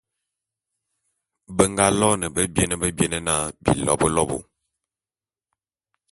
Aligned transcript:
Be 1.55 1.63
nga 1.71 1.85
loene 1.99 2.27
bebiene 2.35 2.75
bebiene 2.81 3.19
na, 3.27 3.35
Bilobôlobô. 3.63 4.39